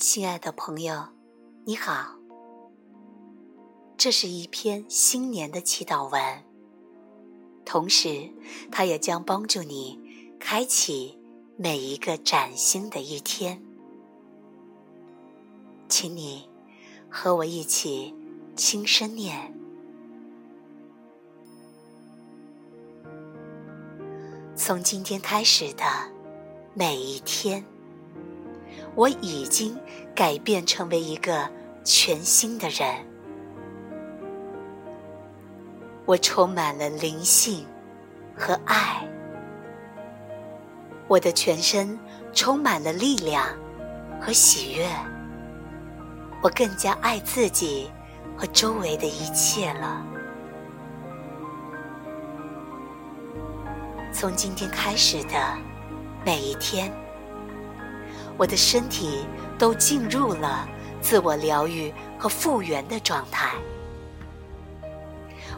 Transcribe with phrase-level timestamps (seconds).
[0.00, 1.08] 亲爱的朋友，
[1.64, 2.14] 你好。
[3.96, 6.44] 这是一篇新年的祈祷文，
[7.64, 8.32] 同时，
[8.70, 9.98] 它也将帮助你
[10.38, 11.18] 开启
[11.56, 13.60] 每一个崭新的一天。
[15.88, 16.48] 请你
[17.10, 18.14] 和我一起
[18.54, 19.52] 轻声念：
[24.54, 25.84] 从今天开始的
[26.72, 27.66] 每一天。
[28.98, 29.78] 我已经
[30.12, 31.48] 改变成为一个
[31.84, 32.96] 全新的人，
[36.04, 37.64] 我充满了灵性
[38.36, 39.08] 和爱，
[41.06, 41.96] 我的全身
[42.32, 43.46] 充满了力量
[44.20, 44.84] 和喜悦，
[46.42, 47.88] 我更加爱自己
[48.36, 50.04] 和周围的一切了。
[54.12, 55.56] 从今天开始的
[56.26, 56.92] 每一天。
[58.38, 59.26] 我的身体
[59.58, 60.66] 都进入了
[61.00, 63.50] 自我疗愈和复原的状态，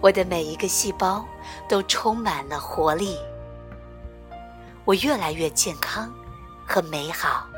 [0.00, 1.26] 我的每一个细胞
[1.68, 3.18] 都充满了活力，
[4.84, 6.10] 我越来越健康
[6.64, 7.48] 和美好。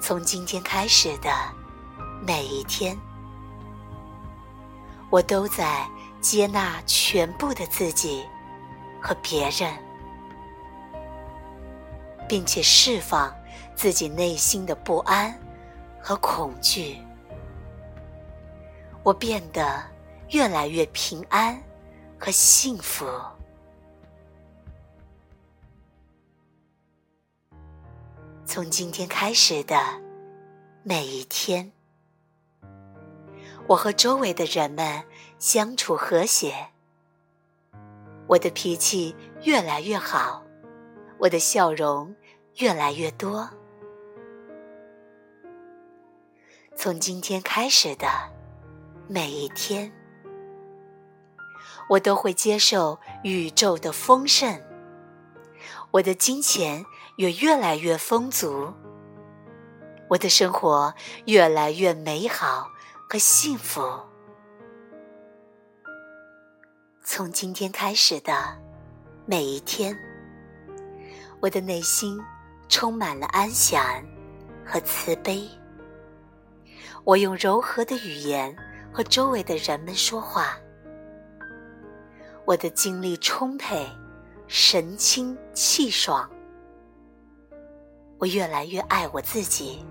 [0.00, 1.30] 从今天开始的
[2.24, 2.96] 每一天，
[5.10, 5.84] 我都在
[6.20, 8.24] 接纳全部的自己
[9.02, 9.89] 和别人。
[12.30, 13.36] 并且释放
[13.74, 15.36] 自己内心的不安
[16.00, 16.96] 和恐惧，
[19.02, 19.82] 我变得
[20.28, 21.60] 越来越平安
[22.16, 23.04] 和幸福。
[28.44, 29.76] 从今天开始的
[30.84, 31.72] 每一天，
[33.66, 35.02] 我和周围的人们
[35.40, 36.68] 相处和谐，
[38.28, 40.44] 我的脾气越来越好，
[41.18, 42.14] 我的笑容。
[42.60, 43.48] 越来越多。
[46.76, 48.06] 从今天开始的
[49.08, 49.90] 每一天，
[51.88, 54.62] 我都会接受宇宙的丰盛，
[55.90, 56.84] 我的金钱
[57.16, 58.74] 也越来越丰足，
[60.10, 60.92] 我的生活
[61.24, 62.70] 越来越美好
[63.08, 63.80] 和幸福。
[67.02, 68.34] 从今天开始的
[69.24, 69.98] 每一天，
[71.40, 72.22] 我的内心。
[72.70, 73.84] 充满了安详
[74.64, 75.46] 和慈悲。
[77.04, 78.56] 我用柔和的语言
[78.92, 80.56] 和周围的人们说话。
[82.46, 83.86] 我的精力充沛，
[84.46, 86.30] 神清气爽。
[88.18, 89.84] 我越来越爱我自己，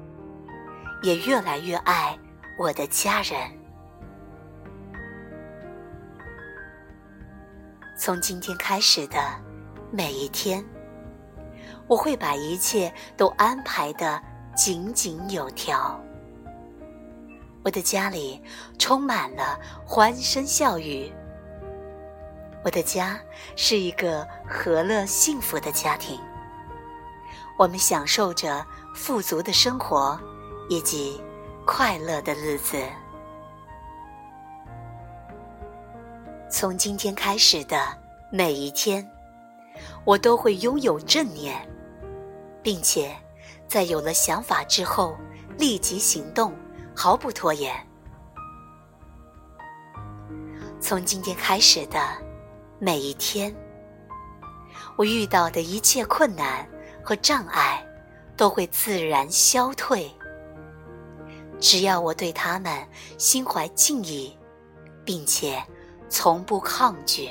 [1.04, 2.18] 也越来越爱
[2.58, 3.38] 我的家人。
[7.98, 9.20] 从今天开始的
[9.92, 10.64] 每一天。
[11.90, 14.22] 我会把一切都安排的
[14.56, 16.00] 井井有条。
[17.64, 18.42] 我的家里
[18.78, 21.12] 充满了欢声笑语。
[22.64, 23.20] 我的家
[23.56, 26.20] 是一个和乐幸福的家庭。
[27.58, 28.64] 我们享受着
[28.96, 30.18] 富足的生活
[30.70, 31.20] 以及
[31.66, 32.78] 快乐的日子。
[36.50, 37.78] 从今天开始的
[38.32, 39.06] 每一天，
[40.06, 41.68] 我都会拥有正念。
[42.62, 43.16] 并且，
[43.68, 45.18] 在有了想法之后，
[45.58, 46.54] 立即行动，
[46.96, 47.74] 毫不拖延。
[50.80, 52.00] 从今天开始的
[52.80, 53.54] 每一天，
[54.96, 56.68] 我遇到的一切困难
[57.04, 57.86] 和障碍
[58.36, 60.10] 都会自然消退。
[61.60, 62.88] 只要我对他们
[63.18, 64.38] 心怀敬意，
[65.04, 65.62] 并且
[66.08, 67.30] 从不抗拒。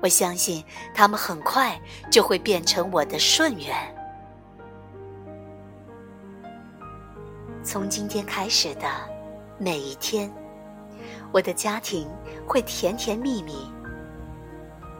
[0.00, 0.64] 我相信
[0.94, 1.78] 他们很快
[2.10, 3.74] 就会变成我的顺缘。
[7.64, 8.88] 从今天开始的
[9.58, 10.32] 每一天，
[11.32, 12.08] 我的家庭
[12.46, 13.70] 会甜甜蜜蜜。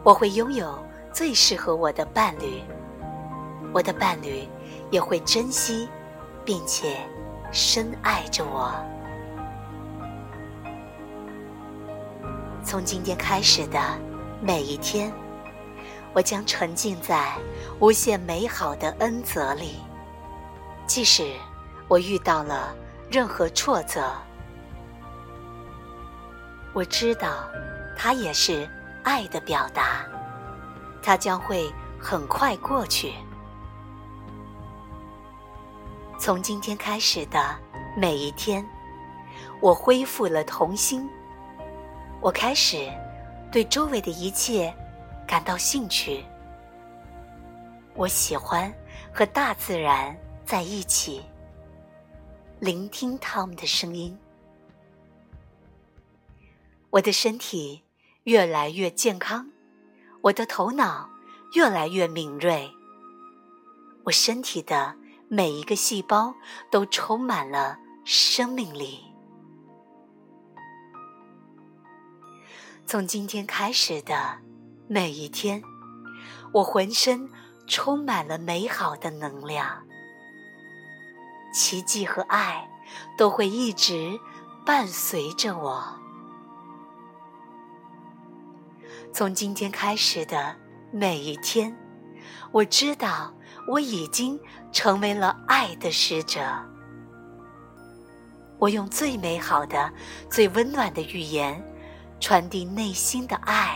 [0.03, 0.77] 我会拥有
[1.13, 2.61] 最适合我的伴侣，
[3.73, 4.47] 我的伴侣
[4.91, 5.89] 也会珍惜
[6.43, 6.97] 并且
[7.51, 8.73] 深爱着我。
[12.63, 14.08] 从今天开始的。
[14.41, 15.11] 每一天，
[16.13, 17.35] 我将沉浸在
[17.81, 19.75] 无限美好的恩泽里。
[20.87, 21.33] 即使
[21.89, 22.73] 我遇到了
[23.11, 24.09] 任何挫折，
[26.73, 27.49] 我知道
[27.97, 28.67] 它也是
[29.03, 30.05] 爱的表达，
[31.03, 31.69] 它将会
[31.99, 33.13] 很快过去。
[36.17, 37.55] 从今天开始的
[37.97, 38.65] 每一天，
[39.59, 41.09] 我恢复了童心，
[42.21, 42.89] 我开始。
[43.51, 44.73] 对周围的一切
[45.27, 46.23] 感到兴趣。
[47.95, 48.71] 我喜欢
[49.11, 50.15] 和大自然
[50.45, 51.21] 在一起，
[52.59, 54.17] 聆听他们的声音。
[56.91, 57.83] 我的身体
[58.23, 59.49] 越来越健康，
[60.21, 61.09] 我的头脑
[61.55, 62.69] 越来越敏锐。
[64.03, 64.95] 我身体的
[65.27, 66.33] 每一个细胞
[66.71, 69.08] 都充满了生命力。
[72.91, 74.39] 从今天开始的
[74.87, 75.61] 每一天，
[76.51, 77.29] 我浑身
[77.67, 79.83] 充满了美好的能量，
[81.53, 82.67] 奇迹和爱
[83.15, 84.19] 都会一直
[84.65, 85.99] 伴随着我。
[89.13, 90.55] 从今天开始的
[90.91, 91.77] 每一天，
[92.51, 93.31] 我知道
[93.67, 94.39] 我已经
[94.71, 96.41] 成为了爱的使者。
[98.57, 99.93] 我用最美好的、
[100.27, 101.63] 最温暖的语言。
[102.19, 103.75] 传递内心的爱，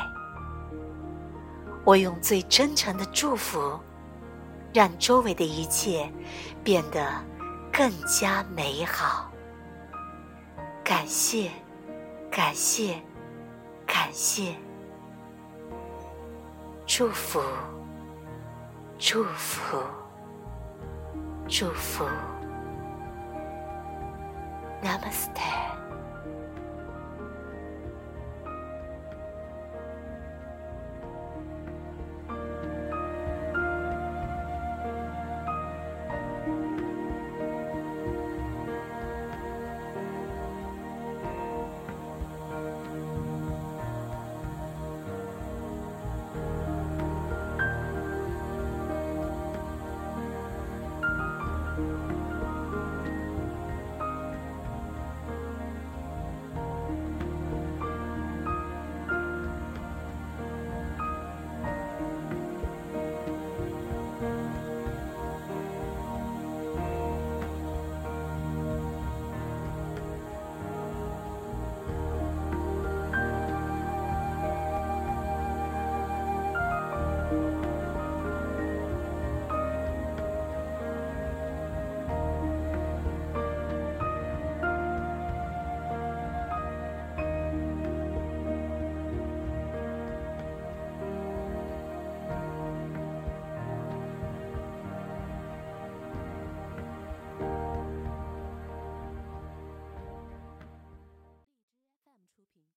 [1.85, 3.79] 我用最真诚的祝福，
[4.73, 6.11] 让周围的一切
[6.63, 7.07] 变得
[7.71, 9.31] 更加美好。
[10.83, 11.49] 感谢，
[12.29, 13.01] 感谢，
[13.87, 14.53] 感谢，
[16.85, 17.41] 祝福，
[18.99, 19.77] 祝福，
[21.47, 22.05] 祝福。
[24.83, 25.72] Namaste。